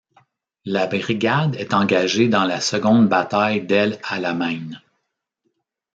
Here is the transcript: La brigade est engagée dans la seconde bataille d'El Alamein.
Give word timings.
La 0.65 0.87
brigade 0.87 1.57
est 1.57 1.75
engagée 1.75 2.27
dans 2.27 2.43
la 2.45 2.59
seconde 2.59 3.07
bataille 3.07 3.63
d'El 3.67 3.99
Alamein. 4.03 4.81